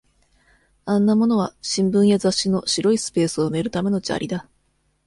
[0.85, 4.47] あんな物は、新聞や雑誌の白いスペースを埋めるための砂利だ。